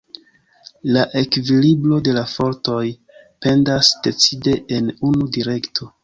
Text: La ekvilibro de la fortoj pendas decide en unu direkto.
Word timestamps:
La 0.93 1.01
ekvilibro 1.19 1.99
de 2.07 2.15
la 2.15 2.23
fortoj 2.31 2.79
pendas 3.47 3.91
decide 4.07 4.55
en 4.79 4.89
unu 5.11 5.29
direkto. 5.37 5.89